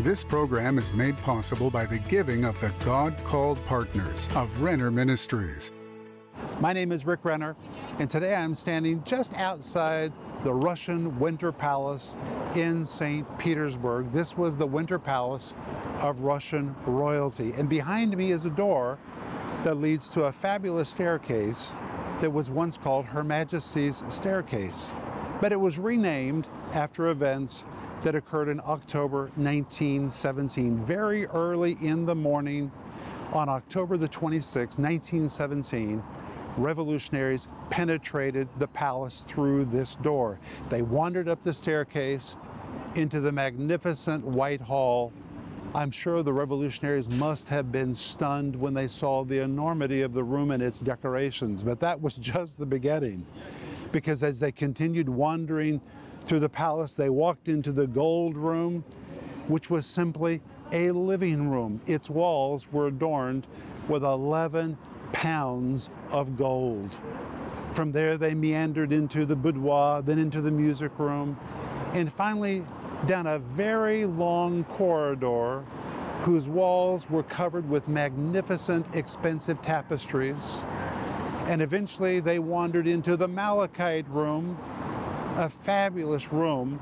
[0.00, 4.90] This program is made possible by the giving of the God called partners of Renner
[4.90, 5.70] Ministries.
[6.60, 7.54] My name is Rick Renner,
[7.98, 10.10] and today I'm standing just outside
[10.44, 12.16] the Russian Winter Palace
[12.54, 13.26] in St.
[13.38, 14.10] Petersburg.
[14.12, 15.54] This was the Winter Palace
[15.98, 17.52] of Russian royalty.
[17.52, 18.98] And behind me is a door
[19.62, 21.76] that leads to a fabulous staircase
[22.22, 24.94] that was once called Her Majesty's Staircase.
[25.42, 27.66] But it was renamed after events
[28.02, 30.84] that occurred in October 1917.
[30.84, 32.70] Very early in the morning
[33.32, 36.02] on October the 26th, 1917,
[36.58, 40.38] revolutionaries penetrated the palace through this door.
[40.68, 42.36] They wandered up the staircase
[42.94, 45.12] into the magnificent White Hall.
[45.74, 50.22] I'm sure the revolutionaries must have been stunned when they saw the enormity of the
[50.22, 53.24] room and its decorations, but that was just the beginning.
[53.92, 55.80] Because as they continued wandering
[56.26, 58.84] through the palace, they walked into the gold room,
[59.48, 60.40] which was simply
[60.72, 61.80] a living room.
[61.86, 63.46] Its walls were adorned
[63.88, 64.76] with 11
[65.12, 66.90] pounds of gold.
[67.72, 71.38] From there, they meandered into the boudoir, then into the music room,
[71.92, 72.64] and finally
[73.06, 75.64] down a very long corridor
[76.20, 80.58] whose walls were covered with magnificent, expensive tapestries.
[81.48, 84.56] And eventually, they wandered into the Malachite room,
[85.36, 86.78] a fabulous room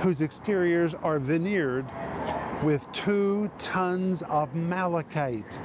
[0.00, 1.86] whose exteriors are veneered
[2.62, 5.60] with two tons of malachite.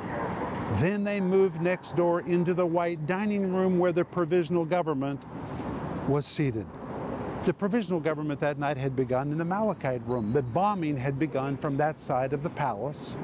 [0.76, 5.22] Then they moved next door into the white dining room where the provisional government
[6.08, 6.66] was seated.
[7.46, 10.32] The provisional government that night had begun in the Malachite room.
[10.32, 13.18] The bombing had begun from that side of the palace.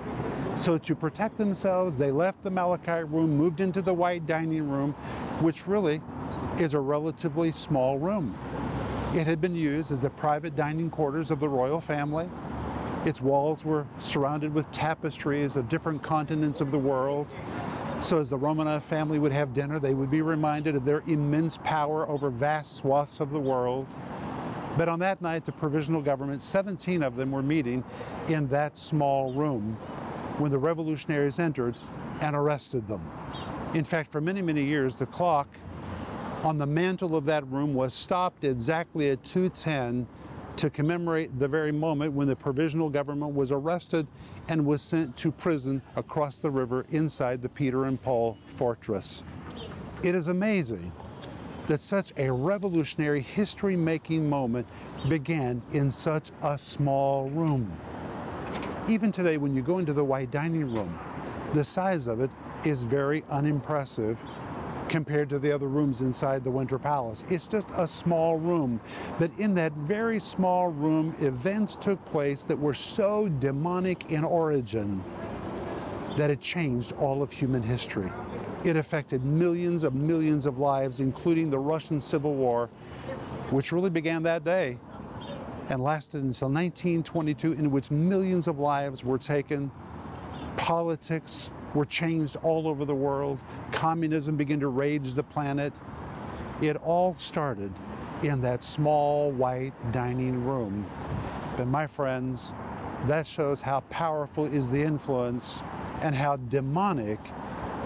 [0.56, 4.92] So to protect themselves, they left the Malachite room, moved into the white dining room,
[5.40, 6.02] which really
[6.60, 8.38] is a relatively small room.
[9.16, 12.30] It had been used as the private dining quarters of the royal family.
[13.06, 17.28] Its walls were surrounded with tapestries of different continents of the world.
[18.02, 21.58] So as the Romanov family would have dinner, they would be reminded of their immense
[21.64, 23.88] power over vast swaths of the world.
[24.78, 27.84] But on that night, the provisional government, 17 of them were meeting
[28.28, 29.74] in that small room
[30.38, 31.76] when the revolutionaries entered
[32.22, 33.02] and arrested them.
[33.74, 35.48] In fact, for many, many years, the clock
[36.44, 40.08] on the mantle of that room was stopped exactly at 210
[40.56, 44.08] to commemorate the very moment when the provisional government was arrested
[44.48, 49.24] and was sent to prison across the river inside the Peter and Paul fortress.
[50.04, 50.92] It is amazing
[51.68, 54.68] that such a revolutionary history making moment
[55.08, 57.80] began in such a small room.
[58.88, 60.98] Even today, when you go into the white dining room,
[61.54, 62.32] the size of it
[62.66, 64.18] is very unimpressive
[64.90, 67.24] compared to the other rooms inside the Winter Palace.
[67.30, 68.82] It's just a small room.
[69.20, 75.04] But in that very small room, events took place that were so demonic in origin
[76.18, 78.12] that it changed all of human history.
[78.66, 82.68] It affected millions of millions of lives, including the Russian Civil War,
[83.52, 84.78] which really began that day
[85.70, 89.72] and lasted until 1922, in which millions of lives were taken.
[90.58, 93.40] Politics, were changed all over the world.
[93.72, 95.74] Communism began to rage the planet.
[96.62, 97.72] It all started
[98.24, 100.86] in that small white dining room.
[101.56, 102.54] But my friends,
[103.08, 105.62] that shows how powerful is the influence
[106.02, 107.20] and how demonic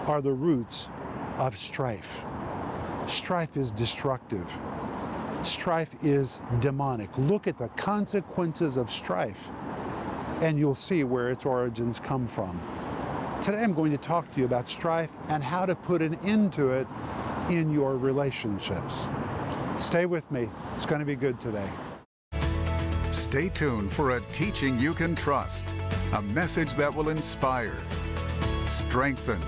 [0.06, 0.88] are the roots
[1.38, 2.22] of strife.
[3.06, 4.52] Strife is destructive.
[5.42, 7.10] Strife is demonic.
[7.18, 9.50] Look at the consequences of strife,
[10.40, 12.60] and you'll see where its origins come from.
[13.40, 16.52] Today I'm going to talk to you about strife and how to put an end
[16.54, 16.86] to it
[17.50, 19.08] in your relationships.
[19.78, 20.48] Stay with me.
[20.74, 21.68] It's going to be good today.
[23.10, 25.74] Stay tuned for a teaching you can trust,
[26.12, 27.78] a message that will inspire,
[28.66, 29.42] strengthen,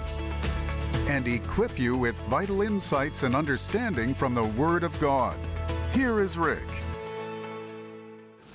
[1.09, 5.37] and equip you with vital insights and understanding from the Word of God.
[5.93, 6.69] Here is Rick.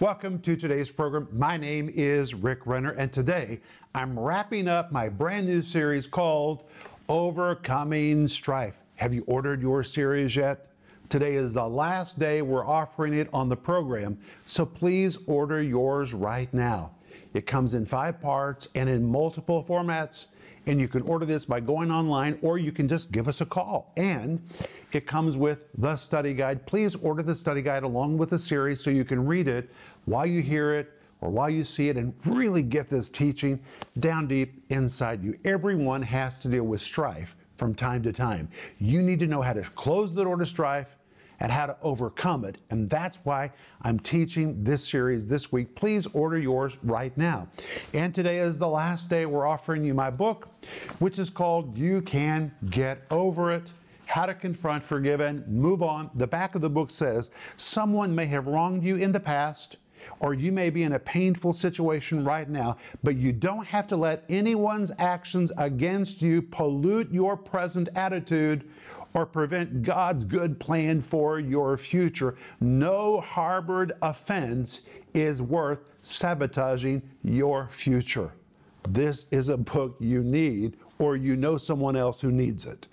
[0.02, 1.28] Welcome to today's program.
[1.32, 3.60] My name is Rick Renner, and today
[3.94, 6.64] I'm wrapping up my brand new series called
[7.08, 8.82] Overcoming Strife.
[8.96, 10.72] Have you ordered your series yet?
[11.08, 14.18] Today is the last day we're offering it on the program,
[14.48, 16.94] so please order yours right now.
[17.36, 20.30] It comes in five parts and in multiple formats,
[20.66, 23.46] and you can order this by going online or you can just give us a
[23.46, 23.94] call.
[23.98, 24.42] And
[24.92, 26.66] it comes with the study guide.
[26.66, 29.70] Please order the study guide along with the series so you can read it
[30.06, 33.60] while you hear it or while you see it and really get this teaching
[34.00, 35.38] down deep inside you.
[35.46, 38.50] Everyone has to deal with strife from time to time.
[38.80, 40.98] You need to know how to close the door to strife
[41.40, 42.58] and how to overcome it.
[42.70, 43.52] And that's why
[43.82, 45.76] I'm teaching this series this week.
[45.76, 47.48] Please order yours right now.
[47.94, 50.50] And today is the last day we're offering you my book,
[51.00, 53.72] which is called You Can Get Over It.
[54.06, 56.12] How to confront, forgive, and move on.
[56.16, 59.78] The back of the book says someone may have wronged you in the past,
[60.20, 63.98] or you may be in a painful situation right now, but you don't have to
[63.98, 68.70] let anyone's actions against you pollute your present attitude
[69.14, 72.36] or prevent God's good plan for your future.
[72.60, 74.82] No harbored offense
[75.14, 78.32] is worth sabotaging your future.
[78.90, 82.88] This is a book you need, or you know someone else who needs it.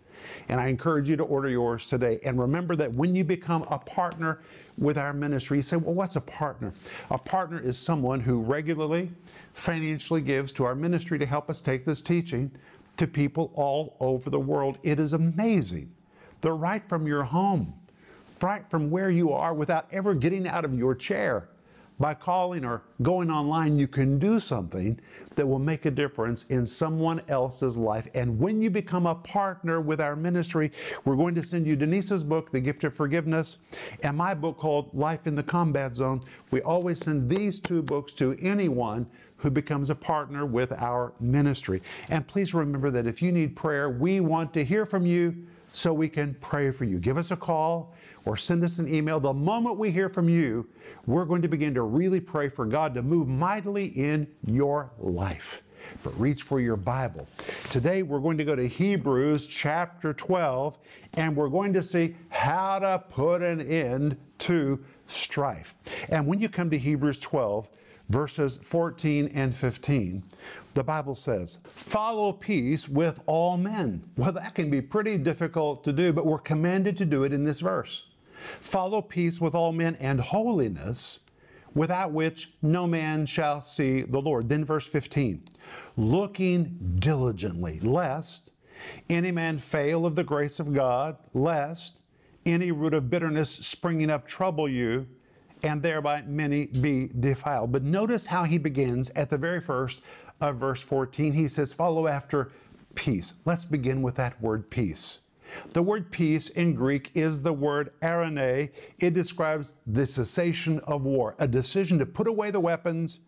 [0.48, 2.18] And I encourage you to order yours today.
[2.24, 4.40] And remember that when you become a partner
[4.76, 6.72] with our ministry, you say, well, what's a partner?
[7.10, 9.10] A partner is someone who regularly
[9.52, 12.50] financially gives to our ministry to help us take this teaching
[12.96, 14.78] to people all over the world.
[14.82, 15.92] It is amazing.
[16.40, 17.74] They're right from your home,
[18.40, 21.48] right from where you are without ever getting out of your chair
[21.98, 24.98] by calling or going online, you can do something
[25.34, 28.08] that will make a difference in someone else's life.
[28.14, 30.72] And when you become a partner with our ministry,
[31.04, 33.58] we're going to send you Denise's book, The Gift of Forgiveness,
[34.02, 36.20] and my book called Life in the Combat Zone.
[36.50, 39.06] We always send these two books to anyone
[39.36, 41.82] who becomes a partner with our ministry.
[42.10, 45.92] And please remember that if you need prayer, we want to hear from you so
[45.92, 46.98] we can pray for you.
[46.98, 47.94] Give us a call
[48.28, 49.18] or send us an email.
[49.18, 50.68] The moment we hear from you,
[51.06, 55.62] we're going to begin to really pray for God to move mightily in your life.
[56.04, 57.26] But reach for your Bible.
[57.70, 60.76] Today we're going to go to Hebrews chapter 12
[61.14, 65.74] and we're going to see how to put an end to strife.
[66.10, 67.70] And when you come to Hebrews 12,
[68.10, 70.22] verses 14 and 15,
[70.74, 74.04] the Bible says, Follow peace with all men.
[74.18, 77.44] Well, that can be pretty difficult to do, but we're commanded to do it in
[77.44, 78.04] this verse.
[78.60, 81.20] Follow peace with all men and holiness,
[81.74, 84.48] without which no man shall see the Lord.
[84.48, 85.42] Then, verse 15,
[85.96, 88.50] looking diligently, lest
[89.10, 92.00] any man fail of the grace of God, lest
[92.46, 95.06] any root of bitterness springing up trouble you,
[95.62, 97.72] and thereby many be defiled.
[97.72, 100.02] But notice how he begins at the very first
[100.40, 101.32] of verse 14.
[101.32, 102.52] He says, Follow after
[102.94, 103.34] peace.
[103.44, 105.20] Let's begin with that word peace.
[105.72, 108.70] The word peace in Greek is the word eirene.
[108.98, 113.20] It describes the cessation of war, a decision to put away the weapons,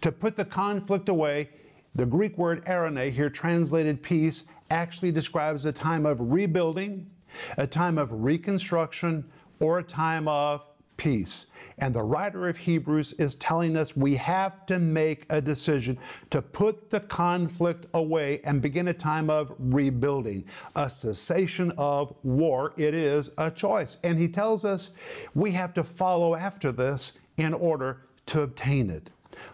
[0.00, 1.50] to put the conflict away.
[1.94, 7.10] The Greek word eirene, here translated peace, actually describes a time of rebuilding,
[7.56, 9.30] a time of reconstruction,
[9.60, 11.46] or a time of peace.
[11.78, 15.98] And the writer of Hebrews is telling us we have to make a decision
[16.30, 20.44] to put the conflict away and begin a time of rebuilding,
[20.74, 22.72] a cessation of war.
[22.78, 23.98] It is a choice.
[24.02, 24.92] And he tells us
[25.34, 29.10] we have to follow after this in order to obtain it.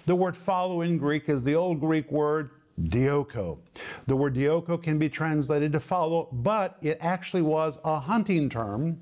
[0.07, 3.59] The word follow in Greek is the old Greek word dioko.
[4.07, 9.01] The word dioko can be translated to follow, but it actually was a hunting term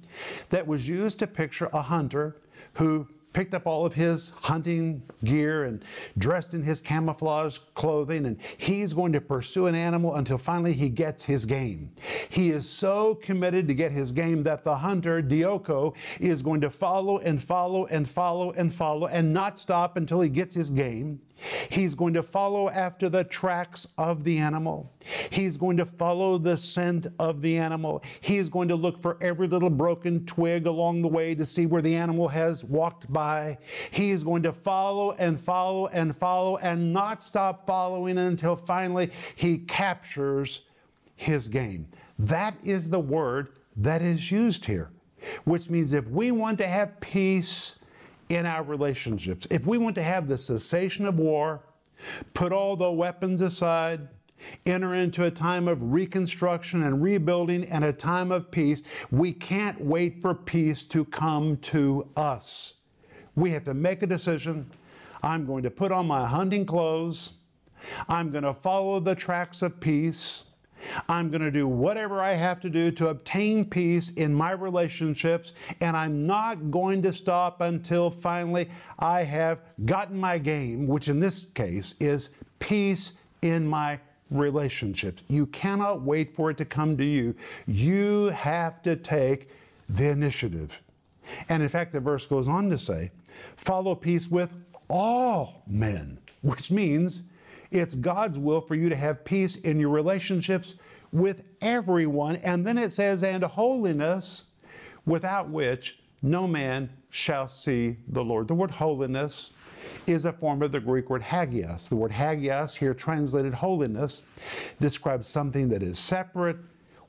[0.49, 2.37] that was used to picture a hunter
[2.75, 5.85] who picked up all of his hunting gear and
[6.19, 10.89] dressed in his camouflage clothing, and he's going to pursue an animal until finally he
[10.89, 11.91] gets his game.
[12.29, 16.71] He is so committed to get his game that the hunter, Dioko, is going to
[16.71, 21.21] follow and follow and follow and follow and not stop until he gets his game.
[21.69, 24.93] He's going to follow after the tracks of the animal.
[25.31, 28.03] He's going to follow the scent of the animal.
[28.21, 31.83] He's going to look for every little broken twig along the way to see where
[31.83, 33.59] the animal has walked by.
[33.91, 39.11] He is going to follow and follow and follow and not stop following until finally
[39.35, 40.63] he captures
[41.17, 41.87] his game.
[42.19, 44.91] That is the word that is used here,
[45.45, 47.77] which means if we want to have peace,
[48.31, 49.47] in our relationships.
[49.51, 51.61] If we want to have the cessation of war,
[52.33, 54.09] put all the weapons aside,
[54.65, 59.81] enter into a time of reconstruction and rebuilding and a time of peace, we can't
[59.81, 62.75] wait for peace to come to us.
[63.35, 64.71] We have to make a decision.
[65.23, 67.35] I'm going to put on my hunting clothes.
[68.09, 70.45] I'm going to follow the tracks of peace.
[71.09, 75.55] I'm going to do whatever I have to do to obtain peace in my relationships,
[75.81, 78.69] and I'm not going to stop until finally
[78.99, 83.99] I have gotten my game, which in this case is peace in my
[84.31, 85.23] relationships.
[85.29, 87.35] You cannot wait for it to come to you.
[87.67, 89.49] You have to take
[89.89, 90.81] the initiative.
[91.49, 93.11] And in fact, the verse goes on to say,
[93.57, 94.53] follow peace with
[94.89, 97.25] all men, which means
[97.71, 100.77] it's God's will for you to have peace in your relationships
[101.13, 102.37] with everyone.
[102.37, 104.47] And then it says, and holiness,
[105.07, 108.49] without which no man shall see the Lord.
[108.49, 109.53] The word holiness
[110.07, 111.89] is a form of the Greek word hagios.
[111.89, 114.23] The word hagios, here translated holiness,
[114.81, 116.59] describes something that is separate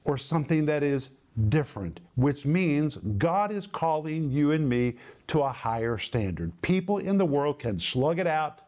[0.05, 1.11] or something that is
[1.49, 4.95] different, which means God is calling you and me
[5.27, 6.51] to a higher standard.
[6.61, 8.61] People in the world can slug it out,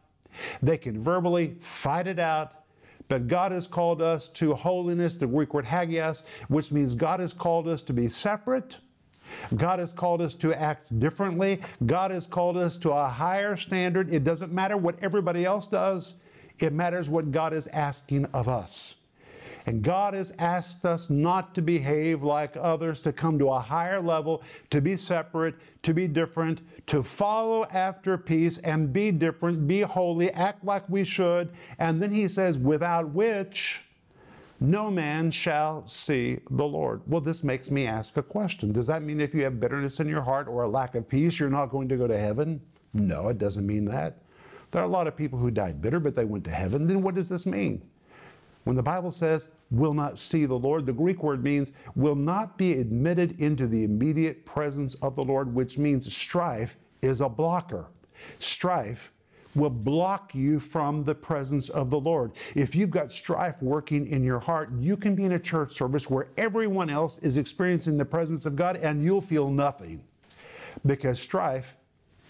[0.62, 2.64] they can verbally fight it out.
[3.10, 7.34] But God has called us to holiness, the Greek word hagios, which means God has
[7.34, 8.80] called us to be separate.
[9.56, 11.62] God has called us to act differently.
[11.86, 14.14] God has called us to a higher standard.
[14.14, 16.16] It doesn't matter what everybody else does,
[16.60, 18.96] it matters what God is asking of us.
[19.66, 24.02] And God has asked us not to behave like others, to come to a higher
[24.02, 29.82] level, to be separate, to be different, to follow after peace and be different, be
[29.82, 31.50] holy, act like we should.
[31.80, 33.86] And then he says, without which
[34.60, 37.02] no man shall see the Lord.
[37.08, 38.72] Well, this makes me ask a question.
[38.72, 41.40] Does that mean if you have bitterness in your heart or a lack of peace,
[41.40, 42.62] you're not going to go to heaven?
[42.94, 44.20] No, it doesn't mean that.
[44.72, 46.88] There are a lot of people who died bitter, but they went to heaven.
[46.88, 47.82] Then what does this mean?
[48.64, 52.58] When the Bible says, will not see the Lord, the Greek word means will not
[52.58, 57.88] be admitted into the immediate presence of the Lord, which means strife is a blocker.
[58.40, 59.12] Strife
[59.56, 62.32] will block you from the presence of the Lord.
[62.56, 66.10] If you've got strife working in your heart, you can be in a church service
[66.10, 70.04] where everyone else is experiencing the presence of God and you'll feel nothing
[70.86, 71.76] because strife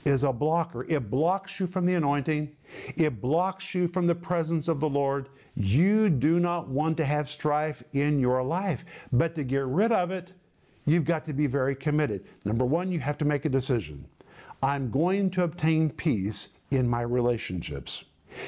[0.06, 0.86] is a blocker.
[0.90, 2.56] It blocks you from the anointing,
[2.98, 5.30] it blocks you from the presence of the Lord.
[5.56, 10.12] You do not want to have strife in your life, but to get rid of
[10.12, 10.34] it,
[10.86, 12.26] you've got to be very committed.
[12.44, 14.06] Number one, you have to make a decision.
[14.62, 18.06] I'm going to obtain peace in my relationships.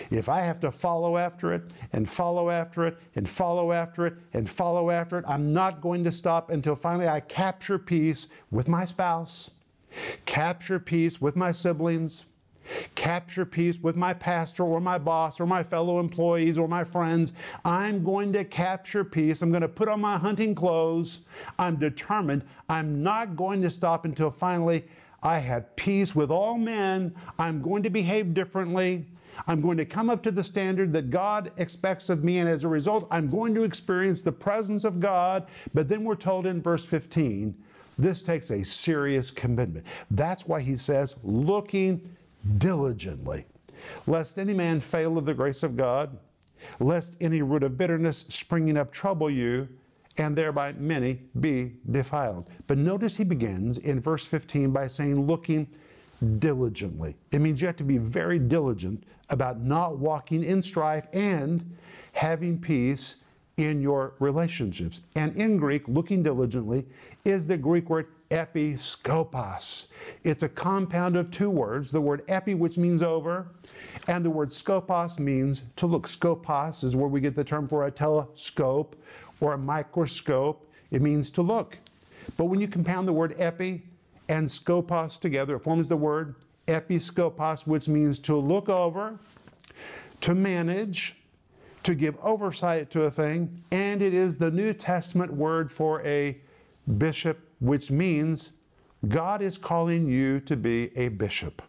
[0.09, 4.15] If I have to follow after it and follow after it and follow after it
[4.33, 8.67] and follow after it, I'm not going to stop until finally I capture peace with
[8.67, 9.51] my spouse,
[10.25, 12.25] capture peace with my siblings,
[12.95, 17.33] capture peace with my pastor or my boss or my fellow employees or my friends.
[17.63, 19.41] I'm going to capture peace.
[19.41, 21.21] I'm going to put on my hunting clothes.
[21.59, 22.43] I'm determined.
[22.69, 24.85] I'm not going to stop until finally
[25.23, 27.15] I have peace with all men.
[27.39, 29.05] I'm going to behave differently.
[29.47, 32.63] I'm going to come up to the standard that God expects of me, and as
[32.63, 35.47] a result, I'm going to experience the presence of God.
[35.73, 37.55] But then we're told in verse 15,
[37.97, 39.85] this takes a serious commitment.
[40.11, 42.14] That's why he says, looking
[42.57, 43.45] diligently,
[44.07, 46.17] lest any man fail of the grace of God,
[46.79, 49.67] lest any root of bitterness springing up trouble you,
[50.17, 52.49] and thereby many be defiled.
[52.67, 55.67] But notice he begins in verse 15 by saying, looking
[56.39, 57.17] diligently.
[57.31, 61.75] It means you have to be very diligent about not walking in strife and
[62.13, 63.17] having peace
[63.57, 65.01] in your relationships.
[65.15, 66.85] And in Greek, looking diligently
[67.23, 69.87] is the Greek word episkopos.
[70.23, 73.47] It's a compound of two words, the word epi, which means over,
[74.07, 76.07] and the word skopos means to look.
[76.07, 78.95] Skopos is where we get the term for a telescope
[79.39, 80.69] or a microscope.
[80.91, 81.77] It means to look.
[82.37, 83.83] But when you compound the word epi
[84.27, 86.35] and skopos together, it forms the word
[86.67, 89.19] episkopos, which means to look over,
[90.21, 91.15] to manage,
[91.85, 96.35] to give oversight to a thing, and it is the New Testament word for a
[96.97, 98.53] bishop, which means
[99.07, 101.61] God is calling you to be a bishop.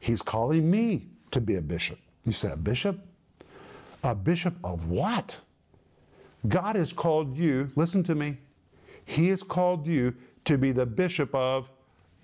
[0.00, 2.00] He's calling me to be a bishop.
[2.24, 2.98] You say, a bishop?
[4.02, 5.38] A bishop of what?
[6.48, 8.36] God has called you, listen to me,
[9.04, 10.12] He has called you
[10.46, 11.70] to be the bishop of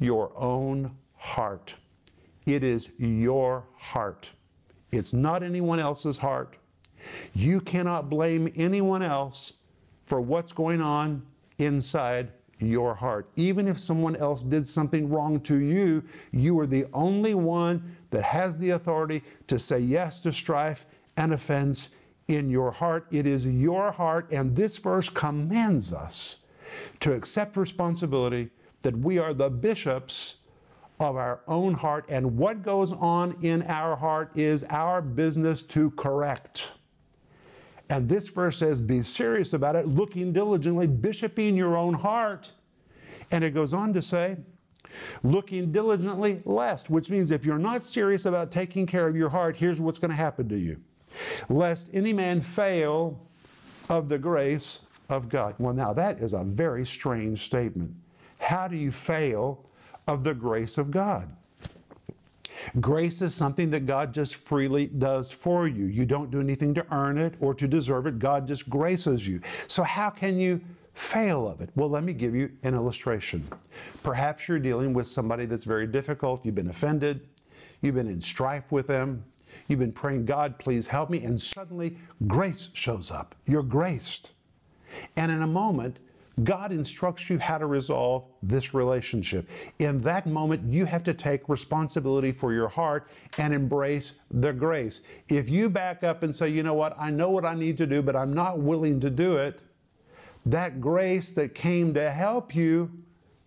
[0.00, 1.72] your own heart.
[2.46, 4.28] It is your heart.
[4.90, 6.56] It's not anyone else's heart.
[7.34, 9.54] You cannot blame anyone else
[10.06, 11.22] for what's going on
[11.58, 13.28] inside your heart.
[13.36, 18.22] Even if someone else did something wrong to you, you are the only one that
[18.22, 20.86] has the authority to say yes to strife
[21.16, 21.90] and offense
[22.28, 23.06] in your heart.
[23.10, 26.38] It is your heart, and this verse commands us
[27.00, 28.50] to accept responsibility
[28.82, 30.36] that we are the bishops
[30.98, 35.90] of our own heart, and what goes on in our heart is our business to
[35.90, 36.72] correct.
[37.88, 42.52] And this verse says, Be serious about it, looking diligently, bishoping your own heart.
[43.31, 44.37] And it goes on to say,
[45.23, 49.57] looking diligently lest, which means if you're not serious about taking care of your heart,
[49.57, 50.81] here's what's going to happen to you.
[51.49, 53.21] Lest any man fail
[53.88, 55.55] of the grace of God.
[55.59, 57.95] Well, now that is a very strange statement.
[58.38, 59.64] How do you fail
[60.07, 61.35] of the grace of God?
[62.80, 65.87] Grace is something that God just freely does for you.
[65.87, 68.18] You don't do anything to earn it or to deserve it.
[68.18, 69.40] God just graces you.
[69.66, 70.61] So, how can you
[70.94, 71.70] fail of it?
[71.76, 73.46] Well, let me give you an illustration.
[74.02, 77.28] Perhaps you're dealing with somebody that's very difficult, you've been offended,
[77.82, 79.25] you've been in strife with them,
[79.68, 83.35] you've been praying, God, please help me, and suddenly grace shows up.
[83.46, 84.32] You're graced.
[85.16, 85.99] And in a moment,
[86.45, 89.49] God instructs you how to resolve this relationship.
[89.78, 95.00] In that moment, you have to take responsibility for your heart and embrace the grace.
[95.28, 97.87] If you back up and say, you know what, I know what I need to
[97.87, 99.61] do, but I'm not willing to do it,
[100.45, 102.90] that grace that came to help you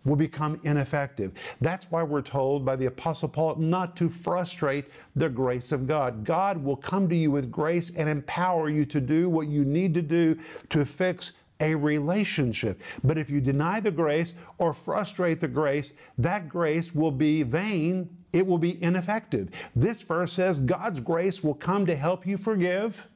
[0.04, 1.32] will become ineffective.
[1.60, 6.24] That's why we're told by the Apostle Paul not to frustrate the grace of God.
[6.24, 9.94] God will come to you with grace and empower you to do what you need
[9.94, 10.38] to do
[10.70, 12.80] to fix a relationship.
[13.04, 18.08] But if you deny the grace or frustrate the grace, that grace will be vain,
[18.32, 19.50] it will be ineffective.
[19.76, 23.06] This verse says God's grace will come to help you forgive.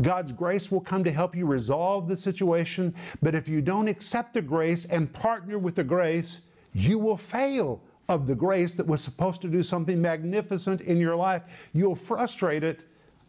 [0.00, 4.32] God's grace will come to help you resolve the situation, but if you don't accept
[4.32, 6.40] the grace and partner with the grace,
[6.72, 11.16] you will fail of the grace that was supposed to do something magnificent in your
[11.16, 11.42] life.
[11.74, 12.84] You'll frustrate it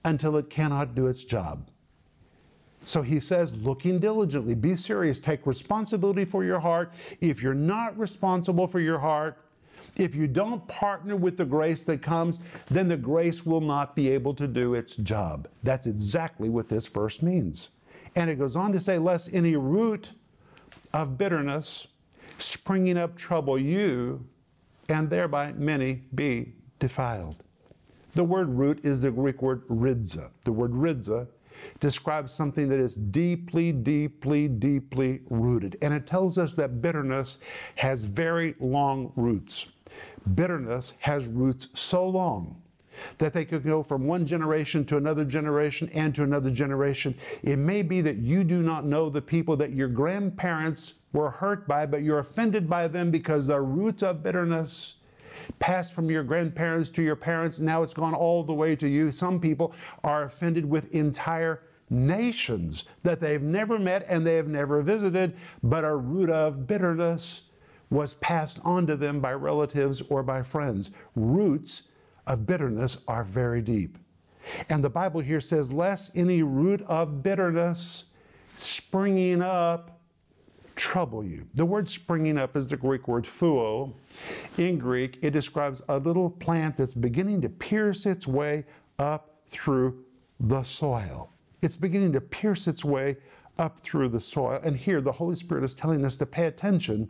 [0.05, 1.69] until it cannot do its job.
[2.89, 6.91] So he says, looking diligently, be serious, take responsibility for your heart.
[7.22, 9.38] If you're not responsible for your heart,
[9.96, 14.10] if you don't partner with the grace that comes, then the grace will not be
[14.10, 15.48] able to do its job.
[15.62, 17.69] That's exactly what this verse means.
[18.15, 20.13] And it goes on to say, lest any root
[20.91, 21.86] of bitterness
[22.39, 24.25] springing up trouble you,
[24.89, 27.43] and thereby many be defiled.
[28.15, 30.31] The word root is the Greek word ridza.
[30.43, 31.27] The word ridza
[31.79, 35.77] describes something that is deeply, deeply, deeply rooted.
[35.81, 37.39] And it tells us that bitterness
[37.75, 39.67] has very long roots.
[40.35, 42.61] Bitterness has roots so long
[43.17, 47.15] that they could go from one generation to another generation and to another generation.
[47.43, 51.67] It may be that you do not know the people that your grandparents were hurt
[51.67, 54.95] by, but you're offended by them because the roots of bitterness
[55.58, 57.60] passed from your grandparents to your parents.
[57.60, 59.12] Now it's gone all the way to you.
[59.12, 64.81] Some people are offended with entire nations that they've never met and they have never
[64.81, 67.44] visited, but a root of bitterness
[67.90, 70.92] was passed on to them by relatives or by friends.
[71.16, 71.83] Roots
[72.27, 73.98] of bitterness are very deep.
[74.70, 78.05] And the Bible here says, lest any root of bitterness
[78.55, 79.99] springing up
[80.79, 81.46] trouble you.
[81.55, 83.94] The word springing up is the Greek word phuo.
[84.57, 88.65] In Greek, it describes a little plant that's beginning to pierce its way
[88.98, 90.05] up through
[90.39, 91.31] the soil.
[91.61, 93.18] It's beginning to pierce its way
[93.57, 94.61] up through the soil.
[94.63, 97.09] And here, the Holy Spirit is telling us to pay attention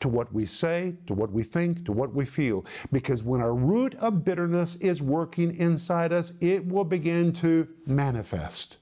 [0.00, 2.64] to what we say, to what we think, to what we feel.
[2.92, 8.78] Because when a root of bitterness is working inside us, it will begin to manifest.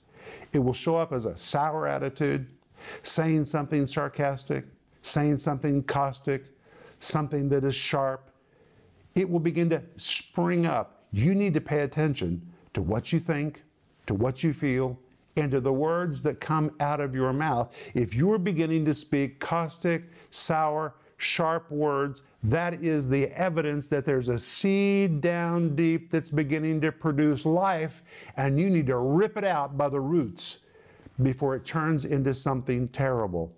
[0.52, 2.46] It will show up as a sour attitude,
[3.02, 4.64] saying something sarcastic,
[5.02, 6.46] saying something caustic,
[7.00, 8.30] something that is sharp,
[9.14, 11.04] it will begin to spring up.
[11.12, 12.42] You need to pay attention
[12.74, 13.62] to what you think,
[14.06, 14.98] to what you feel,
[15.36, 17.74] and to the words that come out of your mouth.
[17.94, 24.04] If you are beginning to speak caustic, sour, sharp words, that is the evidence that
[24.04, 28.02] there's a seed down deep that's beginning to produce life,
[28.36, 30.58] and you need to rip it out by the roots
[31.22, 33.54] before it turns into something terrible.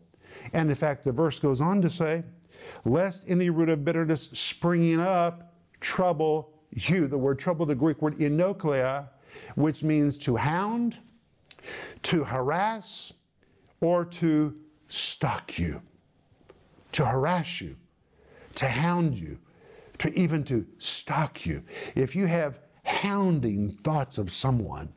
[0.53, 2.25] And in fact, the verse goes on to say,
[2.85, 7.07] Lest any root of bitterness springing up trouble you.
[7.07, 9.09] The word trouble, the Greek word enokleia,
[9.55, 10.99] which means to hound,
[12.03, 13.13] to harass,
[13.81, 14.57] or to
[14.89, 15.83] stalk you,
[16.93, 17.77] to harass you,
[18.57, 19.39] to hound you,
[19.99, 21.63] to even to stalk you.
[21.95, 24.93] If you have hounding thoughts of someone,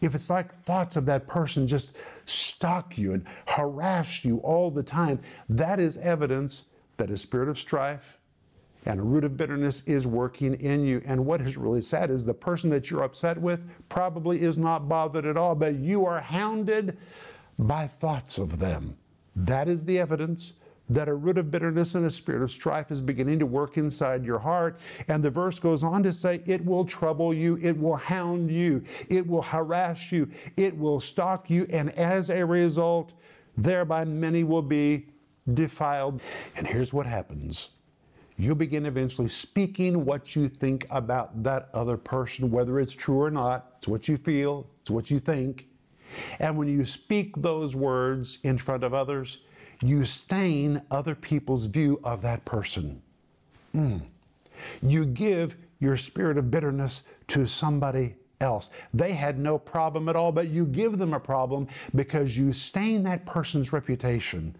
[0.00, 4.82] if it's like thoughts of that person just stalk you and harass you all the
[4.82, 8.18] time, that is evidence that a spirit of strife
[8.84, 11.02] and a root of bitterness is working in you.
[11.04, 14.88] And what is really sad is the person that you're upset with probably is not
[14.88, 16.96] bothered at all, but you are hounded
[17.58, 18.96] by thoughts of them.
[19.34, 20.54] That is the evidence
[20.88, 24.24] that a root of bitterness and a spirit of strife is beginning to work inside
[24.24, 24.78] your heart.
[25.08, 28.82] And the verse goes on to say, It will trouble you, it will hound you,
[29.08, 33.12] it will harass you, it will stalk you, and as a result,
[33.56, 35.06] thereby many will be
[35.54, 36.20] defiled.
[36.56, 37.70] And here's what happens.
[38.38, 43.30] You begin eventually speaking what you think about that other person, whether it's true or
[43.30, 43.72] not.
[43.78, 45.66] It's what you feel, it's what you think.
[46.38, 49.38] And when you speak those words in front of others,
[49.82, 53.02] you stain other people's view of that person.
[53.74, 54.02] Mm.
[54.82, 58.70] You give your spirit of bitterness to somebody else.
[58.94, 63.02] They had no problem at all, but you give them a problem because you stain
[63.04, 64.56] that person's reputation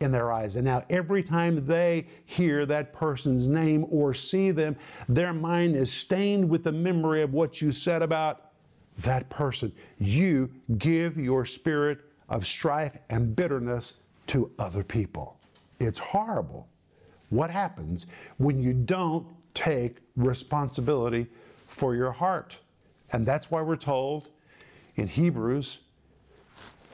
[0.00, 0.56] in their eyes.
[0.56, 4.76] And now every time they hear that person's name or see them,
[5.08, 8.52] their mind is stained with the memory of what you said about
[8.98, 9.72] that person.
[9.98, 13.94] You give your spirit of strife and bitterness
[14.28, 15.38] to other people.
[15.80, 16.68] It's horrible.
[17.30, 18.06] What happens
[18.38, 21.26] when you don't take responsibility
[21.66, 22.58] for your heart?
[23.12, 24.28] And that's why we're told
[24.96, 25.80] in Hebrews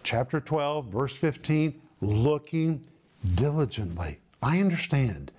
[0.03, 2.85] chapter 12, verse 15, looking
[3.35, 4.19] diligently.
[4.43, 5.31] I understand.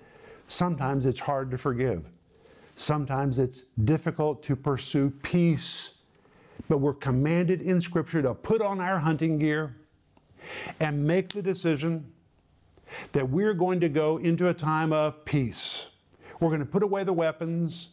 [0.48, 2.04] Sometimes it's hard to forgive.
[2.74, 5.94] Sometimes it's difficult to pursue peace.
[6.68, 9.76] But we're commanded in Scripture to put on our hunting gear
[10.80, 12.12] and make the decision
[13.12, 15.90] that we're going to go into a time of peace.
[16.40, 17.90] We're going to put away the weapons.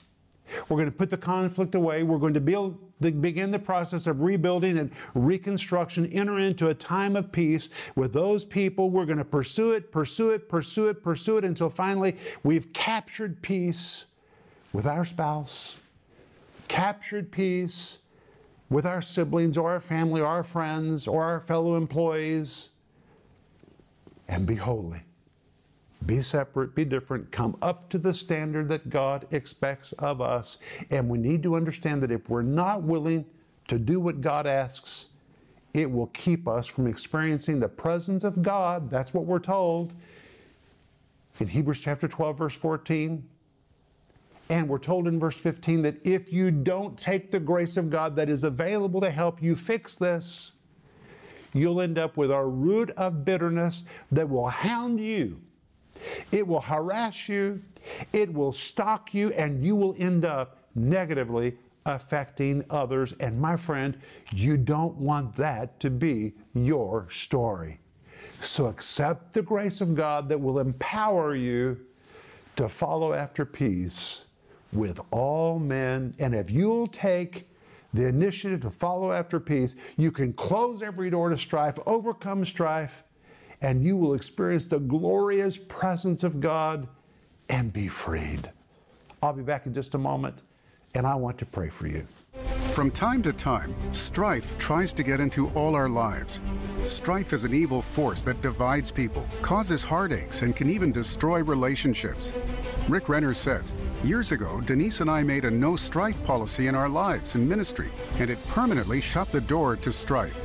[0.69, 2.03] We're going to put the conflict away.
[2.03, 7.15] We're going to build, begin the process of rebuilding and reconstruction, enter into a time
[7.15, 8.89] of peace with those people.
[8.89, 13.41] We're going to pursue it, pursue it, pursue it, pursue it until finally we've captured
[13.41, 14.05] peace
[14.73, 15.77] with our spouse,
[16.67, 17.99] captured peace
[18.73, 22.69] with our siblings or our family or our friends or our fellow employees,
[24.27, 25.03] and be holy
[26.05, 30.57] be separate, be different, come up to the standard that God expects of us.
[30.89, 33.25] And we need to understand that if we're not willing
[33.67, 35.07] to do what God asks,
[35.73, 38.89] it will keep us from experiencing the presence of God.
[38.89, 39.93] That's what we're told
[41.39, 43.27] in Hebrews chapter 12, verse 14.
[44.49, 48.15] And we're told in verse 15 that if you don't take the grace of God
[48.17, 50.51] that is available to help you fix this,
[51.53, 55.41] you'll end up with a root of bitterness that will hound you
[56.31, 57.61] it will harass you,
[58.11, 63.13] it will stalk you, and you will end up negatively affecting others.
[63.19, 63.97] And my friend,
[64.31, 67.79] you don't want that to be your story.
[68.41, 71.79] So accept the grace of God that will empower you
[72.55, 74.25] to follow after peace
[74.75, 76.13] with all men.
[76.19, 77.49] And if you'll take
[77.93, 83.03] the initiative to follow after peace, you can close every door to strife, overcome strife,
[83.61, 86.87] and you will experience the glorious presence of God
[87.49, 88.51] and be freed.
[89.21, 90.41] I'll be back in just a moment,
[90.95, 92.05] and I want to pray for you.
[92.73, 96.41] From time to time, strife tries to get into all our lives.
[96.81, 102.33] Strife is an evil force that divides people, causes heartaches, and can even destroy relationships.
[102.89, 106.89] Rick Renner says, Years ago, Denise and I made a no strife policy in our
[106.89, 110.35] lives and ministry, and it permanently shut the door to strife.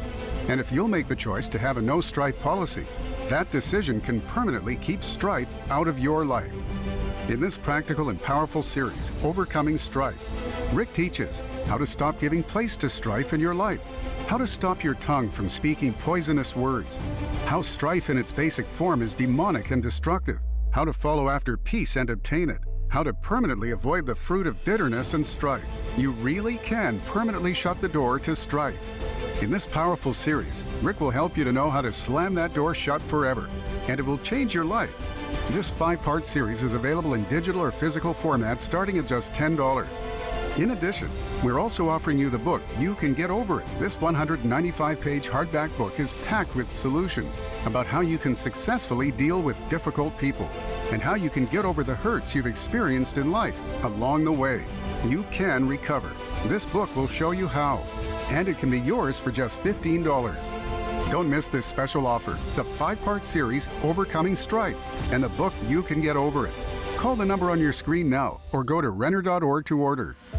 [0.46, 2.86] And if you'll make the choice to have a no strife policy,
[3.28, 6.52] that decision can permanently keep strife out of your life.
[7.28, 10.16] In this practical and powerful series, Overcoming Strife,
[10.72, 13.82] Rick teaches how to stop giving place to strife in your life,
[14.28, 17.00] how to stop your tongue from speaking poisonous words,
[17.46, 20.38] how strife in its basic form is demonic and destructive,
[20.78, 24.64] how to follow after peace and obtain it, how to permanently avoid the fruit of
[24.64, 25.66] bitterness and strife.
[25.96, 28.78] You really can permanently shut the door to strife.
[29.42, 32.76] In this powerful series, Rick will help you to know how to slam that door
[32.76, 33.50] shut forever,
[33.88, 34.94] and it will change your life.
[35.48, 39.58] This five part series is available in digital or physical format starting at just $10.
[40.58, 41.08] In addition,
[41.44, 43.66] we're also offering you the book You Can Get Over It.
[43.78, 47.32] This 195 page hardback book is packed with solutions
[47.64, 50.50] about how you can successfully deal with difficult people
[50.90, 54.64] and how you can get over the hurts you've experienced in life along the way.
[55.06, 56.10] You can recover.
[56.46, 57.80] This book will show you how
[58.28, 60.02] and it can be yours for just $15.
[61.12, 65.84] Don't miss this special offer the five part series Overcoming Strife and the book You
[65.84, 66.54] Can Get Over It.
[66.96, 70.16] Call the number on your screen now or go to Renner.org to order.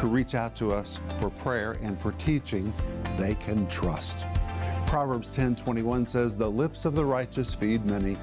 [0.00, 2.72] who reach out to us for prayer and for teaching
[3.16, 4.26] they can trust.
[4.86, 8.16] Proverbs 10:21 says the lips of the righteous feed many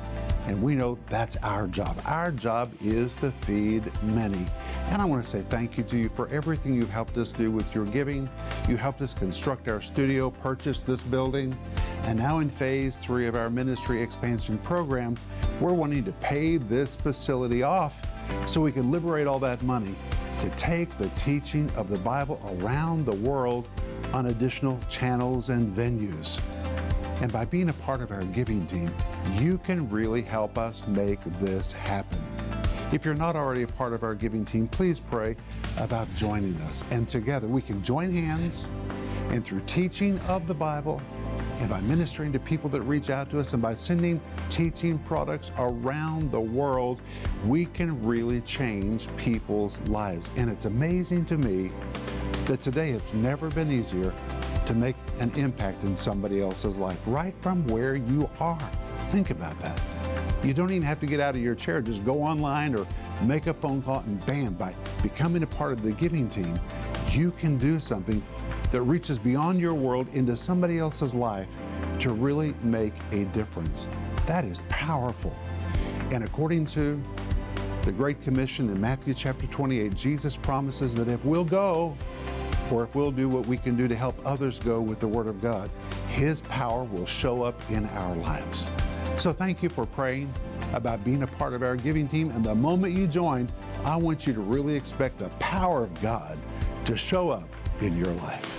[0.48, 2.00] and we know that's our job.
[2.06, 4.46] Our job is to feed many.
[4.90, 7.50] And I want to say thank you to you for everything you've helped us do
[7.50, 8.30] with your giving.
[8.70, 11.58] You helped us construct our studio, purchase this building,
[12.04, 15.18] and now in phase three of our ministry expansion program,
[15.60, 18.00] we're wanting to pay this facility off
[18.48, 19.96] so we can liberate all that money
[20.46, 23.68] to take the teaching of the Bible around the world
[24.14, 26.40] on additional channels and venues.
[27.20, 28.94] And by being a part of our giving team,
[29.40, 32.22] you can really help us make this happen.
[32.92, 35.36] If you're not already a part of our giving team, please pray
[35.78, 36.84] about joining us.
[36.92, 38.68] And together we can join hands
[39.32, 41.02] and through teaching of the Bible
[41.60, 45.52] and by ministering to people that reach out to us and by sending teaching products
[45.58, 47.02] around the world,
[47.46, 50.32] we can really change people's lives.
[50.36, 51.72] And it's amazing to me
[52.46, 54.13] that today it's never been easier
[54.65, 58.60] to make an impact in somebody else's life right from where you are.
[59.12, 59.80] Think about that.
[60.44, 61.82] You don't even have to get out of your chair.
[61.82, 62.86] Just go online or
[63.24, 66.60] make a phone call and bam, by becoming a part of the giving team,
[67.12, 68.22] you can do something
[68.71, 71.47] that reaches beyond your world into somebody else's life
[71.99, 73.88] to really make a difference.
[74.25, 75.36] That is powerful.
[76.12, 77.01] And according to
[77.84, 81.95] the Great Commission in Matthew chapter 28, Jesus promises that if we'll go,
[82.71, 85.28] or if we'll do what we can do to help others go with the Word
[85.28, 85.69] of God,
[86.10, 88.67] His power will show up in our lives.
[89.17, 90.34] So thank you for praying
[90.73, 92.32] about being a part of our giving team.
[92.32, 93.47] And the moment you join,
[93.84, 96.38] I want you to really expect the power of God
[96.86, 97.47] to show up
[97.82, 98.55] in your life.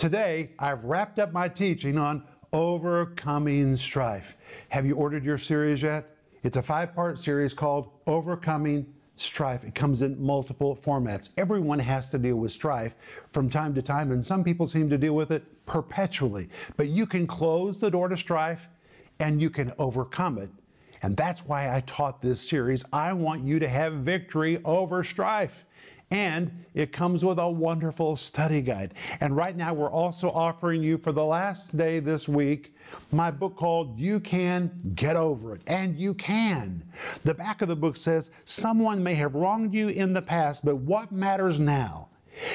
[0.00, 2.24] Today, I've wrapped up my teaching on
[2.54, 4.34] overcoming strife.
[4.70, 6.16] Have you ordered your series yet?
[6.42, 9.62] It's a five part series called Overcoming Strife.
[9.62, 11.28] It comes in multiple formats.
[11.36, 12.94] Everyone has to deal with strife
[13.30, 16.48] from time to time, and some people seem to deal with it perpetually.
[16.78, 18.70] But you can close the door to strife
[19.18, 20.48] and you can overcome it.
[21.02, 22.84] And that's why I taught this series.
[22.92, 25.64] I want you to have victory over strife.
[26.12, 28.94] And it comes with a wonderful study guide.
[29.20, 32.74] And right now, we're also offering you for the last day this week
[33.12, 35.62] my book called You Can Get Over It.
[35.68, 36.82] And you can.
[37.24, 40.76] The back of the book says, Someone may have wronged you in the past, but
[40.76, 42.08] what matters now?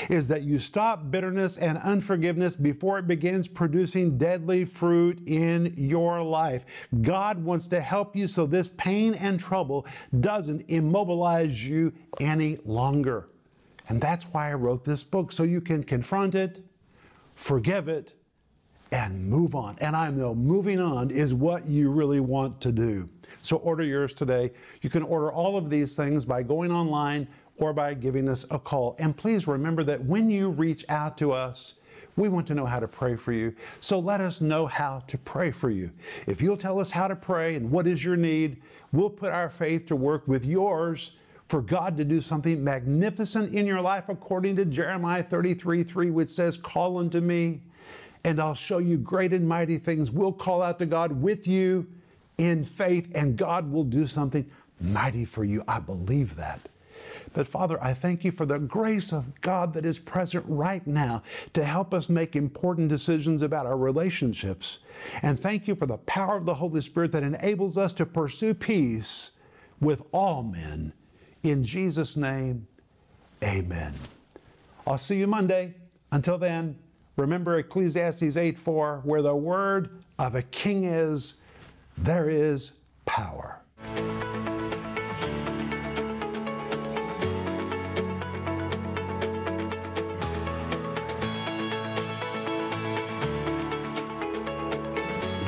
[0.09, 6.21] Is that you stop bitterness and unforgiveness before it begins producing deadly fruit in your
[6.21, 6.65] life.
[7.01, 9.85] God wants to help you so this pain and trouble
[10.19, 13.29] doesn't immobilize you any longer.
[13.87, 16.65] And that's why I wrote this book, so you can confront it,
[17.35, 18.15] forgive it,
[18.91, 19.75] and move on.
[19.81, 23.09] And I know moving on is what you really want to do.
[23.41, 24.51] So order yours today.
[24.81, 28.59] You can order all of these things by going online or by giving us a
[28.59, 28.95] call.
[28.99, 31.75] And please remember that when you reach out to us,
[32.15, 33.53] we want to know how to pray for you.
[33.81, 35.91] So let us know how to pray for you.
[36.27, 39.49] If you'll tell us how to pray and what is your need, we'll put our
[39.49, 41.11] faith to work with yours
[41.47, 46.29] for God to do something magnificent in your life according to Jeremiah 33 3, which
[46.29, 47.61] says, Call unto me,
[48.23, 50.09] and I'll show you great and mighty things.
[50.09, 51.85] We'll call out to God with you
[52.37, 55.63] in faith, and God will do something mighty for you.
[55.67, 56.61] I believe that.
[57.33, 61.23] But Father, I thank you for the grace of God that is present right now
[61.53, 64.79] to help us make important decisions about our relationships.
[65.21, 68.53] And thank you for the power of the Holy Spirit that enables us to pursue
[68.53, 69.31] peace
[69.79, 70.93] with all men.
[71.43, 72.67] In Jesus' name,
[73.43, 73.93] amen.
[74.87, 75.75] I'll see you Monday.
[76.11, 76.77] Until then,
[77.17, 81.35] remember Ecclesiastes 8 4, where the word of a king is,
[81.97, 82.73] there is
[83.05, 83.61] power.